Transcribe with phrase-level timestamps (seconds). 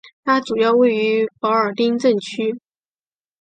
[0.23, 2.59] 它主要位于保尔丁镇区。